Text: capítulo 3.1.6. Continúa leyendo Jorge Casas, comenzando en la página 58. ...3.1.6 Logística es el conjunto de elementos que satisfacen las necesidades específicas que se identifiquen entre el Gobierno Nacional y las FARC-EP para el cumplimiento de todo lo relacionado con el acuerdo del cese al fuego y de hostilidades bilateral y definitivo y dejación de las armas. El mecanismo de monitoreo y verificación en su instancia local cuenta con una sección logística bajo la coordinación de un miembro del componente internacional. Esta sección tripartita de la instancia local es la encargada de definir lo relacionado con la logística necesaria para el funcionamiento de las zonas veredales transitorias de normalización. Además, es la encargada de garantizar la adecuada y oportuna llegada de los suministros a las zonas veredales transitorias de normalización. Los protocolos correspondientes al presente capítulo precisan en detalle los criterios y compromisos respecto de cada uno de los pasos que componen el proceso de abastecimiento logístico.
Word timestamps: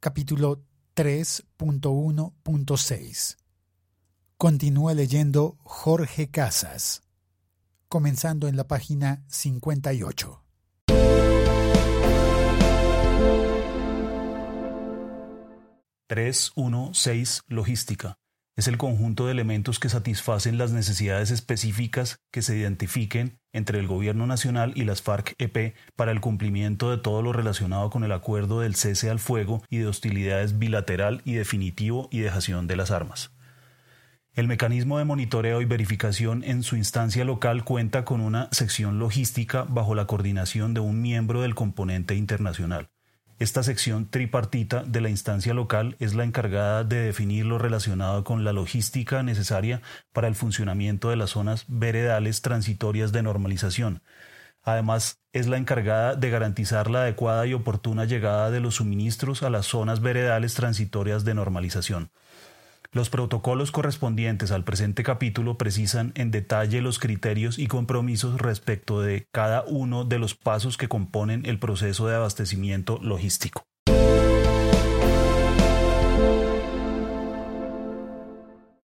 capítulo 0.00 0.64
3.1.6. 0.96 3.36
Continúa 4.38 4.94
leyendo 4.94 5.58
Jorge 5.62 6.30
Casas, 6.30 7.02
comenzando 7.88 8.48
en 8.48 8.56
la 8.56 8.66
página 8.66 9.22
58. 9.28 10.42
...3.1.6 16.08 17.42
Logística 17.46 18.16
es 18.60 18.68
el 18.68 18.76
conjunto 18.76 19.24
de 19.24 19.32
elementos 19.32 19.78
que 19.78 19.88
satisfacen 19.88 20.58
las 20.58 20.70
necesidades 20.70 21.30
específicas 21.30 22.20
que 22.30 22.42
se 22.42 22.58
identifiquen 22.58 23.38
entre 23.54 23.78
el 23.78 23.86
Gobierno 23.86 24.26
Nacional 24.26 24.74
y 24.76 24.84
las 24.84 25.02
FARC-EP 25.02 25.74
para 25.96 26.12
el 26.12 26.20
cumplimiento 26.20 26.90
de 26.90 26.98
todo 26.98 27.22
lo 27.22 27.32
relacionado 27.32 27.88
con 27.88 28.04
el 28.04 28.12
acuerdo 28.12 28.60
del 28.60 28.74
cese 28.74 29.08
al 29.08 29.18
fuego 29.18 29.62
y 29.70 29.78
de 29.78 29.86
hostilidades 29.86 30.58
bilateral 30.58 31.22
y 31.24 31.32
definitivo 31.32 32.10
y 32.12 32.18
dejación 32.18 32.66
de 32.66 32.76
las 32.76 32.90
armas. 32.90 33.32
El 34.34 34.46
mecanismo 34.46 34.98
de 34.98 35.06
monitoreo 35.06 35.62
y 35.62 35.64
verificación 35.64 36.44
en 36.44 36.62
su 36.62 36.76
instancia 36.76 37.24
local 37.24 37.64
cuenta 37.64 38.04
con 38.04 38.20
una 38.20 38.50
sección 38.52 38.98
logística 38.98 39.64
bajo 39.64 39.94
la 39.94 40.06
coordinación 40.06 40.74
de 40.74 40.80
un 40.80 41.00
miembro 41.00 41.40
del 41.40 41.54
componente 41.54 42.14
internacional. 42.14 42.90
Esta 43.40 43.62
sección 43.62 44.06
tripartita 44.10 44.82
de 44.84 45.00
la 45.00 45.08
instancia 45.08 45.54
local 45.54 45.96
es 45.98 46.12
la 46.12 46.24
encargada 46.24 46.84
de 46.84 47.00
definir 47.00 47.46
lo 47.46 47.56
relacionado 47.56 48.22
con 48.22 48.44
la 48.44 48.52
logística 48.52 49.22
necesaria 49.22 49.80
para 50.12 50.28
el 50.28 50.34
funcionamiento 50.34 51.08
de 51.08 51.16
las 51.16 51.30
zonas 51.30 51.64
veredales 51.66 52.42
transitorias 52.42 53.12
de 53.12 53.22
normalización. 53.22 54.02
Además, 54.62 55.22
es 55.32 55.46
la 55.46 55.56
encargada 55.56 56.16
de 56.16 56.28
garantizar 56.28 56.90
la 56.90 57.00
adecuada 57.00 57.46
y 57.46 57.54
oportuna 57.54 58.04
llegada 58.04 58.50
de 58.50 58.60
los 58.60 58.74
suministros 58.74 59.42
a 59.42 59.48
las 59.48 59.64
zonas 59.64 60.02
veredales 60.02 60.52
transitorias 60.52 61.24
de 61.24 61.32
normalización. 61.32 62.10
Los 62.92 63.08
protocolos 63.08 63.70
correspondientes 63.70 64.50
al 64.50 64.64
presente 64.64 65.04
capítulo 65.04 65.56
precisan 65.56 66.12
en 66.16 66.32
detalle 66.32 66.80
los 66.80 66.98
criterios 66.98 67.56
y 67.56 67.68
compromisos 67.68 68.40
respecto 68.40 69.00
de 69.00 69.28
cada 69.30 69.62
uno 69.62 70.04
de 70.04 70.18
los 70.18 70.34
pasos 70.34 70.76
que 70.76 70.88
componen 70.88 71.46
el 71.46 71.60
proceso 71.60 72.08
de 72.08 72.16
abastecimiento 72.16 72.98
logístico. 73.00 73.69